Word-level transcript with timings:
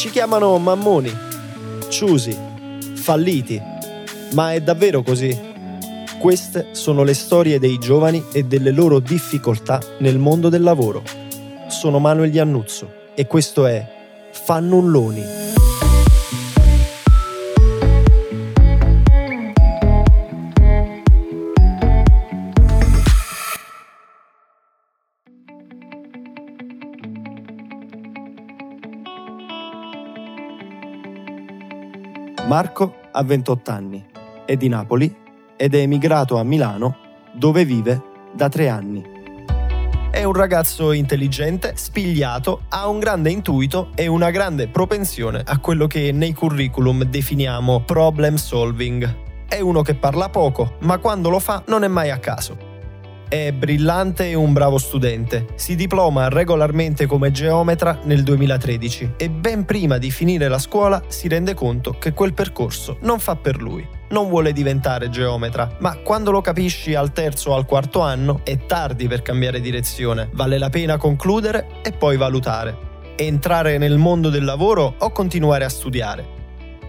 Ci 0.00 0.08
chiamano 0.08 0.56
mammoni, 0.56 1.14
ciusi, 1.90 2.34
falliti, 2.94 3.60
ma 4.32 4.54
è 4.54 4.62
davvero 4.62 5.02
così? 5.02 5.38
Queste 6.18 6.68
sono 6.70 7.02
le 7.02 7.12
storie 7.12 7.58
dei 7.58 7.76
giovani 7.76 8.24
e 8.32 8.44
delle 8.44 8.70
loro 8.70 8.98
difficoltà 8.98 9.78
nel 9.98 10.16
mondo 10.16 10.48
del 10.48 10.62
lavoro. 10.62 11.02
Sono 11.68 11.98
Manuel 11.98 12.34
Iannuzzo 12.34 12.90
e 13.14 13.26
questo 13.26 13.66
è 13.66 13.86
Fannulloni. 14.30 15.59
Marco 32.50 32.96
ha 33.12 33.22
28 33.22 33.70
anni, 33.70 34.04
è 34.44 34.56
di 34.56 34.66
Napoli 34.66 35.14
ed 35.56 35.72
è 35.72 35.78
emigrato 35.78 36.36
a 36.36 36.42
Milano 36.42 36.96
dove 37.32 37.64
vive 37.64 38.02
da 38.34 38.48
tre 38.48 38.68
anni. 38.68 39.04
È 40.10 40.24
un 40.24 40.32
ragazzo 40.32 40.90
intelligente, 40.90 41.74
spigliato, 41.76 42.62
ha 42.70 42.88
un 42.88 42.98
grande 42.98 43.30
intuito 43.30 43.90
e 43.94 44.08
una 44.08 44.30
grande 44.30 44.66
propensione 44.66 45.44
a 45.46 45.60
quello 45.60 45.86
che 45.86 46.10
nei 46.10 46.32
curriculum 46.32 47.04
definiamo 47.04 47.82
problem 47.84 48.34
solving. 48.34 49.46
È 49.46 49.60
uno 49.60 49.82
che 49.82 49.94
parla 49.94 50.28
poco, 50.28 50.74
ma 50.80 50.98
quando 50.98 51.28
lo 51.28 51.38
fa 51.38 51.62
non 51.68 51.84
è 51.84 51.88
mai 51.88 52.10
a 52.10 52.18
caso. 52.18 52.69
È 53.30 53.52
brillante 53.52 54.28
e 54.28 54.34
un 54.34 54.52
bravo 54.52 54.76
studente. 54.76 55.46
Si 55.54 55.76
diploma 55.76 56.28
regolarmente 56.28 57.06
come 57.06 57.30
geometra 57.30 58.00
nel 58.02 58.24
2013 58.24 59.12
e 59.16 59.30
ben 59.30 59.64
prima 59.64 59.98
di 59.98 60.10
finire 60.10 60.48
la 60.48 60.58
scuola 60.58 61.00
si 61.06 61.28
rende 61.28 61.54
conto 61.54 61.92
che 61.92 62.12
quel 62.12 62.34
percorso 62.34 62.96
non 63.02 63.20
fa 63.20 63.36
per 63.36 63.62
lui. 63.62 63.86
Non 64.08 64.28
vuole 64.28 64.50
diventare 64.52 65.10
geometra, 65.10 65.76
ma 65.78 65.98
quando 65.98 66.32
lo 66.32 66.40
capisci 66.40 66.96
al 66.96 67.12
terzo 67.12 67.50
o 67.50 67.54
al 67.54 67.66
quarto 67.66 68.00
anno 68.00 68.40
è 68.42 68.66
tardi 68.66 69.06
per 69.06 69.22
cambiare 69.22 69.60
direzione. 69.60 70.28
Vale 70.32 70.58
la 70.58 70.68
pena 70.68 70.96
concludere 70.96 71.68
e 71.84 71.92
poi 71.92 72.16
valutare. 72.16 72.76
Entrare 73.14 73.78
nel 73.78 73.96
mondo 73.96 74.28
del 74.28 74.42
lavoro 74.42 74.92
o 74.98 75.10
continuare 75.12 75.64
a 75.64 75.68
studiare? 75.68 76.39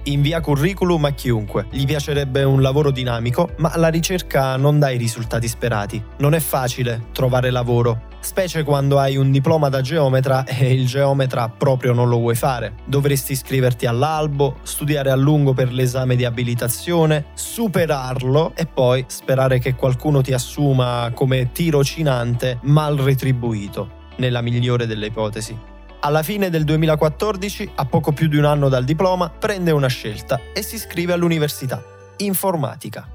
Invia 0.04 0.42
curriculum 0.42 1.06
a 1.06 1.12
chiunque. 1.12 1.68
Gli 1.70 1.86
piacerebbe 1.86 2.44
un 2.44 2.62
lavoro 2.62 2.92
dinamico, 2.92 3.50
ma 3.58 3.72
la 3.76 3.90
ricerca 3.90 4.56
non 4.58 4.80
dà 4.80 4.90
i 4.90 4.98
risultati 4.98 5.48
sperati. 5.48 6.02
Non 6.18 6.34
è 6.34 6.40
facile 6.40 7.08
trovare 7.12 7.52
lavoro, 7.52 8.10
specie 8.22 8.64
quando 8.64 9.00
hai 9.00 9.18
un 9.18 9.32
diploma 9.32 9.70
da 9.70 9.82
geometra 9.82 10.46
e 10.48 10.74
il 10.74 10.88
geometra 10.88 11.50
proprio 11.50 11.94
non 11.94 12.08
lo 12.08 12.18
vuoi 12.18 12.36
fare. 12.36 12.74
Dovresti 12.86 13.34
iscriverti 13.34 13.86
all'albo, 13.86 14.58
studiare 14.64 15.12
a 15.12 15.16
lungo 15.16 15.54
per 15.54 15.72
l'esame 15.72 16.16
di 16.16 16.26
abilitazione, 16.26 17.26
superarlo 17.34 18.54
e 18.56 18.66
poi 18.66 19.04
sperare 19.08 19.60
che 19.60 19.76
qualcuno 19.76 20.22
ti 20.22 20.34
assuma 20.34 21.12
come 21.14 21.52
tirocinante 21.52 22.60
mal 22.64 22.98
retribuito, 22.98 24.00
nella 24.18 24.42
migliore 24.42 24.86
delle 24.86 25.08
ipotesi. 25.08 25.71
Alla 26.04 26.24
fine 26.24 26.50
del 26.50 26.64
2014, 26.64 27.74
a 27.76 27.86
poco 27.86 28.12
più 28.12 28.28
di 28.28 28.36
un 28.36 28.46
anno 28.46 28.70
dal 28.70 28.84
diploma, 28.84 29.30
prende 29.30 29.70
una 29.70 29.88
scelta 29.88 30.40
e 30.52 30.64
si 30.64 30.74
iscrive 30.74 31.14
all'università. 31.14 31.84
Informatica. 32.18 33.08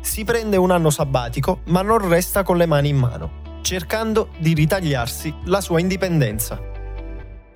Si 0.00 0.24
prende 0.24 0.56
un 0.56 0.72
anno 0.72 0.90
sabbatico, 0.90 1.60
ma 1.66 1.82
non 1.82 2.08
resta 2.08 2.42
con 2.42 2.56
le 2.56 2.66
mani 2.66 2.88
in 2.88 2.96
mano, 2.96 3.60
cercando 3.62 4.30
di 4.38 4.52
ritagliarsi 4.52 5.32
la 5.44 5.60
sua 5.60 5.78
indipendenza 5.78 6.68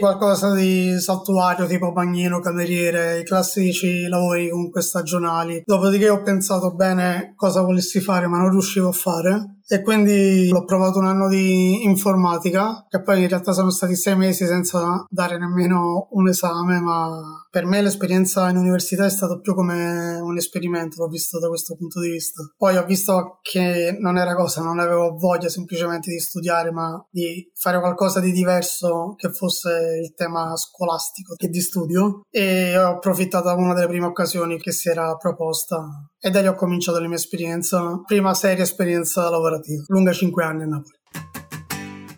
qualcosa 0.02 0.52
di 0.52 0.98
saltuario 0.98 1.64
tipo 1.66 1.92
bagnino, 1.92 2.40
cameriere, 2.40 3.20
i 3.20 3.24
classici 3.24 4.08
lavori 4.08 4.50
comunque 4.50 4.82
stagionali. 4.82 5.62
Dopodiché 5.64 6.08
ho 6.08 6.22
pensato 6.22 6.74
bene 6.74 7.34
cosa 7.36 7.60
volessi 7.60 8.00
fare 8.00 8.26
ma 8.26 8.38
non 8.38 8.50
riuscivo 8.50 8.88
a 8.88 8.92
fare 8.92 9.60
e 9.66 9.82
quindi 9.82 10.50
ho 10.52 10.64
provato 10.64 10.98
un 10.98 11.06
anno 11.06 11.28
di 11.28 11.84
informatica 11.84 12.86
che 12.88 13.02
poi 13.02 13.22
in 13.22 13.28
realtà 13.28 13.52
sono 13.52 13.70
stati 13.70 13.96
sei 13.96 14.16
mesi 14.16 14.46
senza 14.46 15.04
dare 15.08 15.38
nemmeno 15.38 16.08
un 16.10 16.28
esame 16.28 16.80
ma 16.80 17.46
per 17.50 17.66
me 17.66 17.82
l'esperienza 17.82 18.48
in 18.48 18.56
università 18.56 19.04
è 19.04 19.10
stata 19.10 19.38
più 19.38 19.54
come 19.54 20.18
un 20.20 20.36
esperimento 20.36 21.02
l'ho 21.02 21.08
visto 21.08 21.38
da 21.38 21.48
questo 21.48 21.76
punto 21.76 22.00
di 22.00 22.10
vista. 22.10 22.42
Poi 22.56 22.76
ho 22.76 22.84
visto 22.84 23.38
che 23.42 23.96
non 24.00 24.18
era 24.18 24.34
cosa 24.34 24.62
non 24.62 24.78
avevo 24.78 25.16
voglia 25.16 25.48
semplicemente 25.48 26.10
di 26.10 26.18
studiare 26.18 26.70
ma 26.70 27.04
di 27.10 27.50
fare 27.54 27.78
qualcosa 27.78 28.20
di 28.20 28.32
diverso 28.32 29.14
che 29.16 29.30
fosse 29.30 29.98
il 30.02 30.14
tema 30.14 30.56
scolastico 30.56 31.34
e 31.36 31.48
di 31.48 31.60
studio. 31.60 32.22
E 32.30 32.76
ho 32.78 32.92
approfittato 32.92 33.44
da 33.44 33.54
una 33.54 33.74
delle 33.74 33.88
prime 33.88 34.06
occasioni 34.06 34.58
che 34.58 34.72
si 34.72 34.88
era 34.88 35.14
proposta. 35.16 35.86
E 36.18 36.30
da 36.30 36.40
lì 36.40 36.46
ho 36.46 36.54
cominciato 36.54 37.00
la 37.00 37.08
mia 37.08 37.16
esperienza. 37.16 38.00
Prima 38.06 38.32
seria 38.34 38.62
esperienza 38.62 39.28
lavorativa 39.28 39.52
lavorativa, 39.62 39.84
lunga 39.88 40.12
5 40.12 40.44
anni 40.44 40.62
a 40.62 40.66
Napoli. 40.66 40.96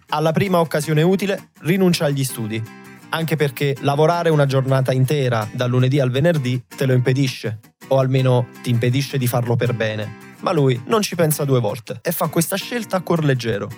Alla 0.09 0.33
prima 0.33 0.61
occasione 0.61 1.03
utile 1.03 1.51
rinuncia 1.61 2.07
agli 2.07 2.25
studi, 2.25 2.63
anche 3.11 3.37
perché 3.37 3.77
lavorare 3.81 4.31
una 4.31 4.47
giornata 4.47 4.93
intera 4.93 5.49
dal 5.53 5.71
lunedì 5.71 6.01
al 6.01 6.11
venerdì 6.11 6.65
te 6.67 6.87
lo 6.87 6.93
impedisce, 6.93 7.61
o 7.89 7.99
almeno 7.99 8.47
ti 8.63 8.71
impedisce 8.71 9.19
di 9.19 9.27
farlo 9.27 9.57
per 9.57 9.75
bene. 9.75 10.33
Ma 10.41 10.53
lui 10.53 10.81
non 10.87 11.03
ci 11.03 11.15
pensa 11.15 11.45
due 11.45 11.61
volte 11.61 11.99
e 12.03 12.13
fa 12.13 12.29
questa 12.29 12.57
scelta 12.57 12.99
a 12.99 13.03
cuor 13.03 13.25
leggero. 13.25 13.69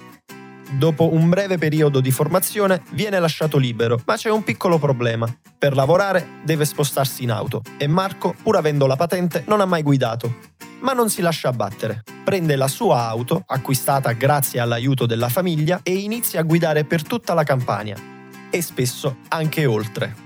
Dopo 0.79 1.13
un 1.13 1.29
breve 1.29 1.59
periodo 1.59 2.01
di 2.01 2.11
formazione 2.11 2.83
viene 2.91 3.21
lasciato 3.21 3.57
libero, 3.57 4.01
ma 4.05 4.17
c'è 4.17 4.31
un 4.31 4.43
piccolo 4.43 4.79
problema. 4.79 5.27
Per 5.57 5.75
lavorare 5.75 6.41
deve 6.45 6.65
spostarsi 6.65 7.23
in 7.23 7.31
auto 7.31 7.63
e 7.79 7.87
Marco, 7.87 8.35
pur 8.43 8.57
avendo 8.57 8.87
la 8.87 8.97
patente, 8.97 9.45
non 9.47 9.61
ha 9.61 9.65
mai 9.65 9.83
guidato 9.83 10.55
ma 10.81 10.93
non 10.93 11.09
si 11.09 11.21
lascia 11.21 11.49
abbattere. 11.49 12.03
Prende 12.27 12.57
la 12.57 12.67
sua 12.67 13.07
auto, 13.07 13.45
acquistata 13.47 14.11
grazie 14.11 14.59
all'aiuto 14.59 15.07
della 15.07 15.29
famiglia, 15.29 15.79
e 15.85 15.95
inizia 15.95 16.41
a 16.41 16.43
guidare 16.43 16.83
per 16.83 17.05
tutta 17.05 17.35
la 17.35 17.45
campagna 17.45 17.95
e 18.51 18.63
spesso 18.63 19.19
anche 19.29 19.65
oltre. 19.65 20.26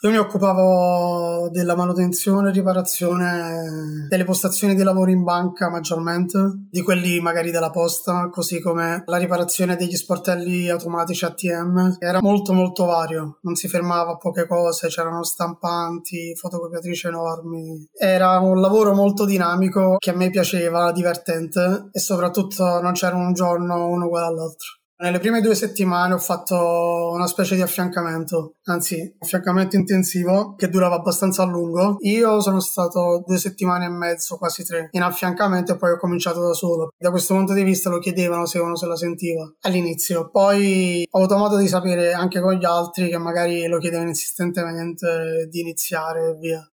Io 0.00 0.10
mi 0.10 0.16
occupavo 0.16 1.48
della 1.50 1.74
manutenzione 1.74 2.50
e 2.50 2.52
riparazione 2.52 4.06
delle 4.08 4.22
postazioni 4.22 4.76
di 4.76 4.84
lavoro 4.84 5.10
in 5.10 5.24
banca 5.24 5.68
maggiormente, 5.70 6.38
di 6.70 6.82
quelli 6.82 7.18
magari 7.18 7.50
della 7.50 7.70
posta, 7.70 8.28
così 8.30 8.60
come 8.60 9.02
la 9.06 9.16
riparazione 9.16 9.74
degli 9.74 9.96
sportelli 9.96 10.70
automatici 10.70 11.24
ATM. 11.24 11.96
Era 11.98 12.20
molto 12.22 12.52
molto 12.52 12.84
vario, 12.84 13.38
non 13.42 13.56
si 13.56 13.66
fermava 13.66 14.12
a 14.12 14.16
poche 14.18 14.46
cose, 14.46 14.86
c'erano 14.86 15.24
stampanti, 15.24 16.32
fotocopiatrici 16.36 17.08
enormi. 17.08 17.88
Era 17.92 18.38
un 18.38 18.60
lavoro 18.60 18.94
molto 18.94 19.24
dinamico 19.24 19.96
che 19.98 20.10
a 20.10 20.14
me 20.16 20.30
piaceva, 20.30 20.92
divertente 20.92 21.88
e 21.90 21.98
soprattutto 21.98 22.80
non 22.80 22.92
c'era 22.92 23.16
un 23.16 23.32
giorno 23.32 23.88
uno 23.88 24.06
uguale 24.06 24.26
all'altro. 24.26 24.77
Nelle 25.00 25.20
prime 25.20 25.40
due 25.40 25.54
settimane 25.54 26.14
ho 26.14 26.18
fatto 26.18 27.12
una 27.12 27.28
specie 27.28 27.54
di 27.54 27.62
affiancamento, 27.62 28.56
anzi, 28.64 29.14
affiancamento 29.20 29.76
intensivo 29.76 30.56
che 30.56 30.68
durava 30.68 30.96
abbastanza 30.96 31.44
a 31.44 31.46
lungo. 31.46 31.98
Io 32.00 32.40
sono 32.40 32.58
stato 32.58 33.22
due 33.24 33.38
settimane 33.38 33.84
e 33.84 33.90
mezzo, 33.90 34.36
quasi 34.38 34.64
tre, 34.64 34.88
in 34.90 35.02
affiancamento 35.02 35.72
e 35.72 35.76
poi 35.76 35.92
ho 35.92 35.98
cominciato 35.98 36.44
da 36.44 36.52
solo. 36.52 36.88
Da 36.98 37.10
questo 37.10 37.34
punto 37.34 37.52
di 37.52 37.62
vista 37.62 37.90
lo 37.90 38.00
chiedevano 38.00 38.44
se 38.46 38.58
uno 38.58 38.74
se 38.74 38.86
la 38.86 38.96
sentiva 38.96 39.48
all'inizio. 39.60 40.30
Poi 40.30 41.06
ho 41.08 41.18
avuto 41.18 41.36
modo 41.36 41.58
di 41.58 41.68
sapere 41.68 42.12
anche 42.12 42.40
con 42.40 42.54
gli 42.54 42.64
altri 42.64 43.08
che 43.08 43.18
magari 43.18 43.68
lo 43.68 43.78
chiedevano 43.78 44.08
insistentemente 44.08 45.46
di 45.48 45.60
iniziare 45.60 46.30
e 46.30 46.34
via. 46.40 46.68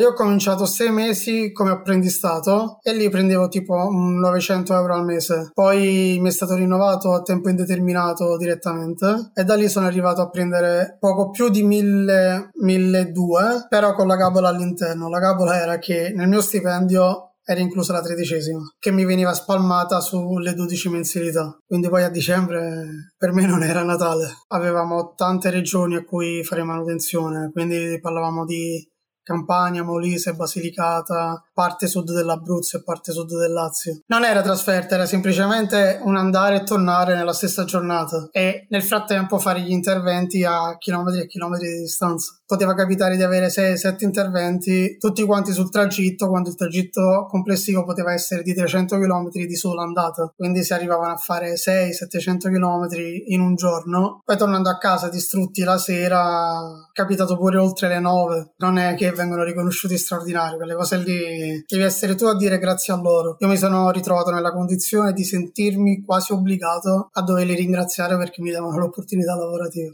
Io 0.00 0.08
ho 0.08 0.14
cominciato 0.14 0.64
sei 0.64 0.90
mesi 0.90 1.52
come 1.52 1.72
apprendistato 1.72 2.78
e 2.82 2.94
lì 2.94 3.10
prendevo 3.10 3.48
tipo 3.48 3.90
900 3.90 4.72
euro 4.72 4.94
al 4.94 5.04
mese. 5.04 5.50
Poi 5.52 6.16
mi 6.18 6.28
è 6.28 6.32
stato 6.32 6.54
rinnovato 6.54 7.12
a 7.12 7.20
tempo 7.20 7.50
indeterminato 7.50 8.38
direttamente 8.38 9.30
e 9.34 9.44
da 9.44 9.56
lì 9.56 9.68
sono 9.68 9.84
arrivato 9.84 10.22
a 10.22 10.30
prendere 10.30 10.96
poco 10.98 11.28
più 11.28 11.50
di 11.50 11.62
1000, 11.62 12.48
1200, 12.54 13.66
però 13.68 13.92
con 13.92 14.06
la 14.06 14.16
gabola 14.16 14.48
all'interno. 14.48 15.10
La 15.10 15.18
gabola 15.18 15.60
era 15.60 15.76
che 15.76 16.14
nel 16.16 16.28
mio 16.28 16.40
stipendio 16.40 17.34
era 17.44 17.60
inclusa 17.60 17.92
la 17.92 18.00
tredicesima, 18.00 18.60
che 18.78 18.92
mi 18.92 19.04
veniva 19.04 19.34
spalmata 19.34 20.00
sulle 20.00 20.54
12 20.54 20.88
mensilità. 20.88 21.58
Quindi 21.66 21.88
poi 21.88 22.04
a 22.04 22.08
dicembre 22.08 23.12
per 23.18 23.32
me 23.32 23.44
non 23.44 23.62
era 23.62 23.82
Natale. 23.82 24.28
Avevamo 24.48 25.14
tante 25.16 25.50
regioni 25.50 25.96
a 25.96 26.04
cui 26.04 26.44
fare 26.44 26.62
manutenzione, 26.62 27.50
quindi 27.52 27.98
parlavamo 28.00 28.44
di 28.44 28.82
Campania, 29.22 29.82
Molise, 29.84 30.34
Basilicata, 30.34 31.42
parte 31.60 31.88
sud 31.88 32.10
dell'Abruzzo 32.14 32.78
e 32.78 32.82
parte 32.82 33.12
sud 33.12 33.36
del 33.36 33.52
Lazio. 33.52 34.00
Non 34.06 34.24
era 34.24 34.40
trasferta, 34.40 34.94
era 34.94 35.04
semplicemente 35.04 36.00
un 36.02 36.16
andare 36.16 36.56
e 36.56 36.62
tornare 36.62 37.14
nella 37.14 37.34
stessa 37.34 37.64
giornata 37.64 38.30
e 38.32 38.64
nel 38.70 38.82
frattempo 38.82 39.38
fare 39.38 39.60
gli 39.60 39.70
interventi 39.70 40.42
a 40.42 40.78
chilometri 40.78 41.20
e 41.20 41.26
chilometri 41.26 41.68
di 41.68 41.80
distanza. 41.80 42.38
Poteva 42.46 42.72
capitare 42.74 43.16
di 43.16 43.22
avere 43.22 43.48
6-7 43.48 44.04
interventi, 44.04 44.96
tutti 44.98 45.22
quanti 45.26 45.52
sul 45.52 45.70
tragitto, 45.70 46.28
quando 46.28 46.48
il 46.48 46.56
tragitto 46.56 47.26
complessivo 47.28 47.84
poteva 47.84 48.14
essere 48.14 48.42
di 48.42 48.54
300 48.54 48.98
km 48.98 49.28
di 49.30 49.54
sola 49.54 49.82
andata. 49.82 50.32
Quindi 50.34 50.64
si 50.64 50.72
arrivavano 50.72 51.12
a 51.12 51.16
fare 51.16 51.56
600-700 51.56 52.50
km 52.50 52.88
in 53.26 53.40
un 53.40 53.54
giorno. 53.54 54.22
Poi 54.24 54.36
tornando 54.38 54.70
a 54.70 54.78
casa 54.78 55.10
distrutti 55.10 55.62
la 55.62 55.76
sera, 55.76 56.58
capitato 56.94 57.36
pure 57.36 57.58
oltre 57.58 57.88
le 57.88 58.00
9. 58.00 58.54
Non 58.56 58.78
è 58.78 58.94
che 58.94 59.12
vengono 59.12 59.44
riconosciuti 59.44 59.98
straordinari, 59.98 60.56
quelle 60.56 60.74
cose 60.74 60.96
lì 60.96 61.49
devi 61.66 61.82
essere 61.82 62.14
tu 62.14 62.24
a 62.24 62.36
dire 62.36 62.58
grazie 62.58 62.92
a 62.92 62.96
loro. 62.96 63.36
Io 63.40 63.48
mi 63.48 63.56
sono 63.56 63.90
ritrovato 63.90 64.30
nella 64.30 64.52
condizione 64.52 65.12
di 65.12 65.24
sentirmi 65.24 66.02
quasi 66.04 66.32
obbligato 66.32 67.10
a 67.12 67.22
doverli 67.22 67.54
ringraziare 67.54 68.16
perché 68.16 68.42
mi 68.42 68.50
davano 68.50 68.78
l'opportunità 68.78 69.34
lavorativa. 69.34 69.92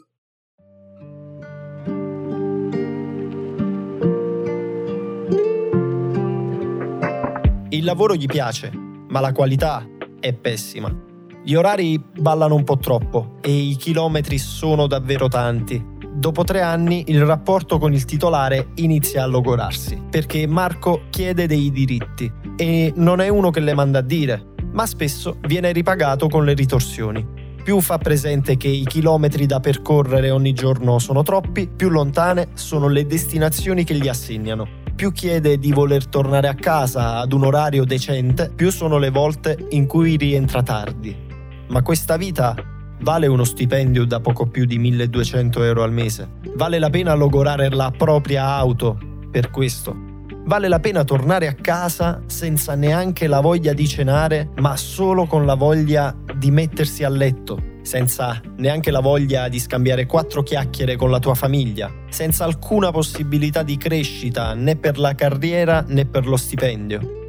Il 7.71 7.85
lavoro 7.85 8.15
gli 8.15 8.27
piace, 8.27 8.71
ma 8.73 9.21
la 9.21 9.33
qualità 9.33 9.87
è 10.19 10.33
pessima. 10.33 10.91
Gli 11.45 11.55
orari 11.55 11.99
ballano 11.99 12.55
un 12.55 12.65
po' 12.65 12.79
troppo 12.79 13.37
e 13.41 13.53
i 13.53 13.77
chilometri 13.77 14.39
sono 14.39 14.87
davvero 14.87 15.29
tanti. 15.29 15.95
Dopo 16.17 16.45
tre 16.45 16.63
anni 16.63 17.05
il 17.09 17.27
rapporto 17.27 17.77
con 17.77 17.93
il 17.93 18.07
titolare 18.07 18.69
inizia 18.77 19.23
a 19.23 19.27
logorarsi, 19.27 20.03
perché 20.11 20.47
Marco 20.47 21.03
chiede 21.11 21.47
dei 21.47 21.71
diritti 21.71 22.33
e 22.57 22.91
non 22.97 23.21
è 23.21 23.29
uno 23.29 23.51
che 23.51 23.61
le 23.61 23.75
manda 23.75 23.99
a 23.99 24.03
dire, 24.03 24.55
ma 24.73 24.87
spesso 24.87 25.37
viene 25.43 25.73
ripagato 25.73 26.29
con 26.29 26.47
le 26.47 26.55
ritorsioni. 26.55 27.25
Più 27.63 27.81
fa 27.83 27.99
presente 27.99 28.57
che 28.57 28.67
i 28.67 28.87
chilometri 28.87 29.45
da 29.45 29.61
percorrere 29.61 30.31
ogni 30.31 30.55
giorno 30.55 30.99
sono 30.99 31.23
troppi, 31.23 31.69
più 31.69 31.91
lontane 31.91 32.49
sono 32.55 32.89
le 32.89 33.05
destinazioni 33.05 33.85
che 33.85 33.95
gli 33.95 34.09
assegnano. 34.09 34.67
Più 34.97 35.13
chiede 35.13 35.59
di 35.59 35.71
voler 35.71 36.07
tornare 36.07 36.49
a 36.49 36.55
casa 36.55 37.19
ad 37.19 37.35
un 37.35 37.45
orario 37.45 37.85
decente, 37.85 38.51
più 38.55 38.71
sono 38.71 38.97
le 38.97 39.11
volte 39.11 39.67
in 39.71 39.87
cui 39.87 40.17
rientra 40.17 40.63
tardi. 40.63 41.15
Ma 41.69 41.83
questa 41.83 42.17
vita 42.17 42.55
Vale 43.01 43.27
uno 43.27 43.45
stipendio 43.45 44.05
da 44.05 44.21
poco 44.21 44.47
più 44.47 44.65
di 44.65 44.79
1200 44.79 45.63
euro 45.63 45.83
al 45.83 45.93
mese? 45.93 46.29
Vale 46.55 46.79
la 46.79 46.91
pena 46.91 47.15
logorare 47.15 47.69
la 47.71 47.93
propria 47.97 48.47
auto 48.47 48.99
per 49.31 49.51
questo? 49.51 49.95
Vale 50.47 50.69
la 50.69 50.79
pena 50.79 51.05
tornare 51.05 51.47
a 51.49 51.55
casa 51.55 52.23
senza 52.27 52.75
neanche 52.75 53.27
la 53.27 53.41
voglia 53.41 53.73
di 53.73 53.87
cenare, 53.87 54.51
ma 54.57 54.77
solo 54.77 55.27
con 55.27 55.45
la 55.45 55.55
voglia 55.55 56.17
di 56.37 56.51
mettersi 56.51 57.03
a 57.03 57.09
letto, 57.09 57.61
senza 57.83 58.41
neanche 58.57 58.91
la 58.91 59.01
voglia 59.01 59.49
di 59.49 59.59
scambiare 59.59 60.07
quattro 60.07 60.43
chiacchiere 60.43 60.97
con 60.97 61.11
la 61.11 61.19
tua 61.19 61.35
famiglia, 61.35 61.93
senza 62.09 62.45
alcuna 62.45 62.93
possibilità 62.93 63.63
di 63.63 63.77
crescita 63.77 64.55
né 64.55 64.77
per 64.77 64.99
la 64.99 65.15
carriera 65.15 65.85
né 65.87 66.07
per 66.07 66.27
lo 66.27 66.37
stipendio? 66.37 67.26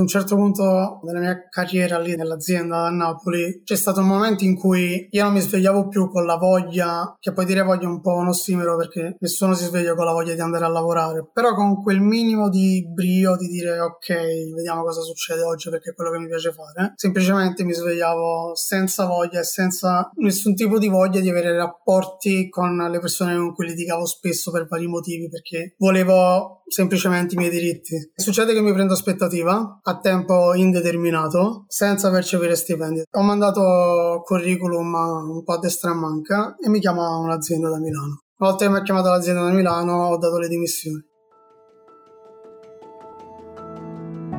Ad 0.00 0.06
un 0.06 0.12
certo 0.12 0.34
punto 0.34 1.00
della 1.02 1.20
mia 1.20 1.46
carriera 1.50 1.98
lì 1.98 2.16
nell'azienda 2.16 2.86
a 2.86 2.90
Napoli 2.90 3.60
c'è 3.62 3.76
stato 3.76 4.00
un 4.00 4.06
momento 4.06 4.44
in 4.44 4.56
cui 4.56 5.08
io 5.10 5.24
non 5.24 5.34
mi 5.34 5.40
svegliavo 5.40 5.88
più 5.88 6.08
con 6.08 6.24
la 6.24 6.36
voglia, 6.36 7.16
che 7.20 7.34
poi 7.34 7.44
dire 7.44 7.60
voglia 7.60 7.86
un 7.86 8.00
po' 8.00 8.14
un 8.14 8.28
ossimero 8.28 8.78
perché 8.78 9.16
nessuno 9.20 9.52
si 9.52 9.64
sveglia 9.64 9.94
con 9.94 10.06
la 10.06 10.12
voglia 10.12 10.32
di 10.32 10.40
andare 10.40 10.64
a 10.64 10.68
lavorare, 10.68 11.28
però 11.30 11.52
con 11.52 11.82
quel 11.82 12.00
minimo 12.00 12.48
di 12.48 12.82
brio 12.90 13.36
di 13.36 13.46
dire 13.48 13.78
ok, 13.78 14.54
vediamo 14.54 14.84
cosa 14.84 15.02
succede 15.02 15.42
oggi 15.42 15.68
perché 15.68 15.90
è 15.90 15.94
quello 15.94 16.12
che 16.12 16.18
mi 16.18 16.28
piace 16.28 16.50
fare. 16.50 16.94
Semplicemente 16.96 17.62
mi 17.62 17.74
svegliavo 17.74 18.54
senza 18.54 19.04
voglia 19.04 19.40
e 19.40 19.44
senza 19.44 20.10
nessun 20.14 20.54
tipo 20.54 20.78
di 20.78 20.88
voglia 20.88 21.20
di 21.20 21.28
avere 21.28 21.54
rapporti 21.54 22.48
con 22.48 22.74
le 22.74 23.00
persone 23.00 23.36
con 23.36 23.52
cui 23.52 23.66
litigavo 23.66 24.06
spesso 24.06 24.50
per 24.50 24.66
vari 24.66 24.86
motivi 24.86 25.28
perché 25.28 25.74
volevo 25.76 26.59
semplicemente 26.70 27.34
i 27.34 27.38
miei 27.38 27.50
diritti. 27.50 28.12
Succede 28.14 28.54
che 28.54 28.60
mi 28.60 28.72
prendo 28.72 28.94
aspettativa 28.94 29.80
a 29.82 29.98
tempo 29.98 30.54
indeterminato 30.54 31.64
senza 31.66 32.10
percepire 32.10 32.54
stipendi. 32.54 33.02
Ho 33.10 33.22
mandato 33.22 34.22
curriculum 34.24 34.94
un 34.94 35.42
po' 35.42 35.54
a 35.54 35.58
destra 35.58 35.90
e 35.90 35.94
manca 35.94 36.54
e 36.56 36.68
mi 36.68 36.80
chiama 36.80 37.18
un'azienda 37.18 37.68
da 37.68 37.78
Milano. 37.78 38.22
Una 38.38 38.50
volta 38.50 38.64
che 38.64 38.70
mi 38.70 38.78
ha 38.78 38.82
chiamato 38.82 39.08
l'azienda 39.08 39.42
da 39.42 39.50
Milano 39.50 40.08
ho 40.08 40.16
dato 40.16 40.38
le 40.38 40.48
dimissioni. 40.48 41.04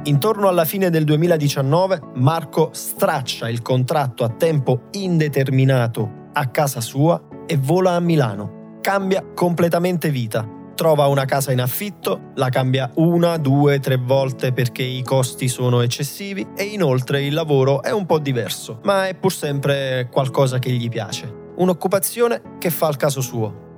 Intorno 0.04 0.48
alla 0.48 0.66
fine 0.66 0.90
del 0.90 1.04
2019 1.04 2.14
Marco 2.16 2.70
straccia 2.72 3.48
il 3.48 3.62
contratto 3.62 4.24
a 4.24 4.30
tempo 4.30 4.88
indeterminato 4.92 6.30
a 6.34 6.48
casa 6.48 6.82
sua 6.82 7.22
e 7.46 7.58
vola 7.58 7.92
a 7.92 8.00
Milano. 8.00 8.80
Cambia 8.82 9.24
completamente 9.36 10.10
vita 10.10 10.60
trova 10.82 11.06
una 11.06 11.26
casa 11.26 11.52
in 11.52 11.62
affitto, 11.62 12.32
la 12.34 12.50
cambia 12.50 12.90
una, 12.96 13.38
due, 13.38 13.80
tre 13.80 13.98
volte 13.98 14.52
perché 14.52 14.82
i 14.82 15.04
costi 15.04 15.48
sono 15.48 15.82
eccessivi 15.82 16.48
e 16.56 16.64
inoltre 16.64 17.24
il 17.24 17.36
lavoro 17.36 17.84
è 17.84 17.92
un 17.92 18.08
po' 18.08 18.18
diverso, 18.18 18.80
ma 18.86 19.08
è 19.08 19.14
pur 19.14 19.32
sempre 19.32 20.10
qualcosa 20.12 20.58
che 20.58 20.72
gli 20.72 20.90
piace. 20.90 21.52
Un'occupazione 21.58 22.58
che 22.58 22.72
fa 22.72 22.90
il 22.90 22.96
caso 22.96 23.22
suo. 23.22 23.70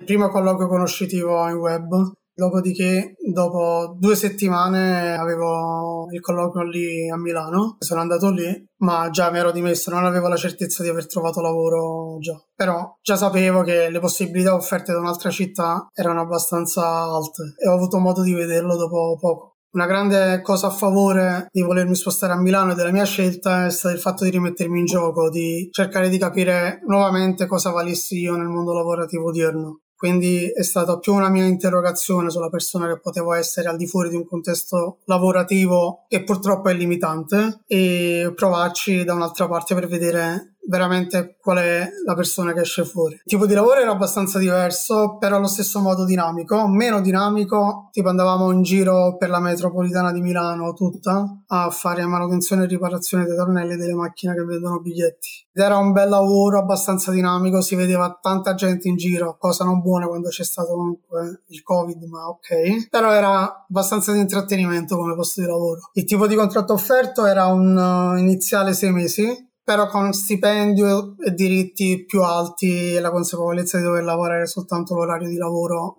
Il 0.00 0.04
primo 0.04 0.28
colloquio 0.28 0.66
conoscitivo 0.66 1.46
in 1.46 1.54
web 1.54 2.14
Dopodiché, 2.40 3.16
dopo 3.30 3.96
due 3.98 4.16
settimane, 4.16 5.14
avevo 5.14 6.06
il 6.10 6.20
colloquio 6.20 6.64
lì 6.64 7.10
a 7.10 7.18
Milano. 7.18 7.76
Sono 7.80 8.00
andato 8.00 8.30
lì, 8.30 8.48
ma 8.78 9.10
già 9.10 9.30
mi 9.30 9.36
ero 9.36 9.52
dimesso, 9.52 9.90
non 9.90 10.06
avevo 10.06 10.26
la 10.26 10.36
certezza 10.36 10.82
di 10.82 10.88
aver 10.88 11.06
trovato 11.06 11.42
lavoro 11.42 12.16
già. 12.18 12.42
Però 12.54 12.96
già 13.02 13.16
sapevo 13.16 13.60
che 13.60 13.90
le 13.90 14.00
possibilità 14.00 14.54
offerte 14.54 14.92
da 14.92 15.00
un'altra 15.00 15.28
città 15.28 15.86
erano 15.92 16.22
abbastanza 16.22 16.82
alte 16.82 17.56
e 17.62 17.68
ho 17.68 17.74
avuto 17.74 17.98
modo 17.98 18.22
di 18.22 18.32
vederlo 18.32 18.74
dopo 18.74 19.18
poco. 19.20 19.56
Una 19.72 19.84
grande 19.84 20.40
cosa 20.40 20.68
a 20.68 20.70
favore 20.70 21.46
di 21.52 21.60
volermi 21.60 21.94
spostare 21.94 22.32
a 22.32 22.40
Milano 22.40 22.72
e 22.72 22.74
della 22.74 22.90
mia 22.90 23.04
scelta 23.04 23.66
è 23.66 23.70
stato 23.70 23.94
il 23.94 24.00
fatto 24.00 24.24
di 24.24 24.30
rimettermi 24.30 24.78
in 24.78 24.86
gioco, 24.86 25.28
di 25.28 25.68
cercare 25.70 26.08
di 26.08 26.16
capire 26.16 26.80
nuovamente 26.86 27.46
cosa 27.46 27.70
valessi 27.70 28.18
io 28.18 28.34
nel 28.34 28.48
mondo 28.48 28.72
lavorativo 28.72 29.26
odierno. 29.26 29.80
Quindi 30.00 30.50
è 30.50 30.62
stata 30.62 30.98
più 30.98 31.12
una 31.12 31.28
mia 31.28 31.44
interrogazione 31.44 32.30
sulla 32.30 32.48
persona 32.48 32.86
che 32.86 32.98
potevo 32.98 33.34
essere 33.34 33.68
al 33.68 33.76
di 33.76 33.86
fuori 33.86 34.08
di 34.08 34.16
un 34.16 34.26
contesto 34.26 35.00
lavorativo 35.04 36.06
che 36.08 36.24
purtroppo 36.24 36.70
è 36.70 36.72
limitante 36.72 37.64
e 37.66 38.32
provarci 38.34 39.04
da 39.04 39.12
un'altra 39.12 39.46
parte 39.46 39.74
per 39.74 39.88
vedere 39.88 40.54
veramente 40.66 41.36
qual 41.40 41.58
è 41.58 41.88
la 42.04 42.14
persona 42.14 42.52
che 42.52 42.60
esce 42.60 42.84
fuori. 42.84 43.14
Il 43.14 43.22
tipo 43.24 43.46
di 43.46 43.54
lavoro 43.54 43.80
era 43.80 43.90
abbastanza 43.90 44.38
diverso, 44.38 45.16
però 45.18 45.36
allo 45.36 45.46
stesso 45.46 45.80
modo 45.80 46.04
dinamico, 46.04 46.66
meno 46.68 47.00
dinamico, 47.00 47.88
tipo 47.90 48.08
andavamo 48.08 48.50
in 48.52 48.62
giro 48.62 49.16
per 49.16 49.30
la 49.30 49.40
metropolitana 49.40 50.12
di 50.12 50.20
Milano 50.20 50.72
tutta 50.72 51.42
a 51.46 51.70
fare 51.70 52.04
manutenzione 52.06 52.64
e 52.64 52.66
riparazione 52.66 53.24
dei 53.24 53.36
tornelli 53.36 53.76
delle 53.76 53.94
macchine 53.94 54.34
che 54.34 54.44
vendono 54.44 54.80
biglietti. 54.80 55.48
Ed 55.52 55.62
era 55.62 55.76
un 55.76 55.92
bel 55.92 56.08
lavoro 56.08 56.58
abbastanza 56.58 57.10
dinamico, 57.10 57.60
si 57.60 57.74
vedeva 57.74 58.18
tanta 58.20 58.54
gente 58.54 58.88
in 58.88 58.96
giro, 58.96 59.36
cosa 59.38 59.64
non 59.64 59.80
buona 59.80 60.06
quando 60.06 60.28
c'è 60.28 60.44
stato 60.44 60.74
comunque 60.74 61.42
il 61.48 61.62
Covid, 61.62 62.02
ma 62.04 62.28
ok. 62.28 62.88
Però 62.88 63.12
era 63.12 63.66
abbastanza 63.68 64.12
di 64.12 64.20
intrattenimento 64.20 64.96
come 64.96 65.14
posto 65.16 65.40
di 65.40 65.46
lavoro. 65.48 65.90
Il 65.94 66.04
tipo 66.04 66.26
di 66.28 66.36
contratto 66.36 66.72
offerto 66.72 67.26
era 67.26 67.46
un 67.46 67.76
uh, 67.76 68.16
iniziale 68.16 68.72
sei 68.72 68.92
mesi, 68.92 69.48
però 69.70 69.86
con 69.86 70.12
stipendio 70.12 71.14
e 71.24 71.30
diritti 71.30 72.04
più 72.04 72.24
alti 72.24 72.96
e 72.96 72.98
la 72.98 73.12
consapevolezza 73.12 73.78
di 73.78 73.84
dover 73.84 74.02
lavorare 74.02 74.44
soltanto 74.48 74.96
l'orario 74.96 75.28
di 75.28 75.36
lavoro. 75.36 75.98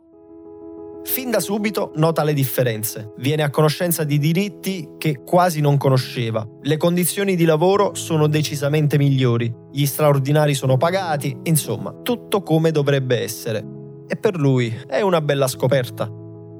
Fin 1.05 1.31
da 1.31 1.39
subito 1.39 1.93
nota 1.95 2.25
le 2.25 2.33
differenze, 2.33 3.13
viene 3.19 3.43
a 3.43 3.49
conoscenza 3.49 4.03
di 4.03 4.19
diritti 4.19 4.95
che 4.97 5.23
quasi 5.23 5.61
non 5.61 5.77
conosceva. 5.77 6.45
Le 6.63 6.75
condizioni 6.75 7.37
di 7.37 7.45
lavoro 7.45 7.95
sono 7.95 8.27
decisamente 8.27 8.97
migliori, 8.97 9.49
gli 9.71 9.85
straordinari 9.85 10.53
sono 10.53 10.75
pagati, 10.75 11.33
insomma, 11.43 11.95
tutto 12.03 12.43
come 12.43 12.71
dovrebbe 12.71 13.21
essere. 13.21 13.65
E 14.05 14.17
per 14.17 14.35
lui 14.35 14.69
è 14.85 14.99
una 14.99 15.21
bella 15.21 15.47
scoperta. 15.47 16.11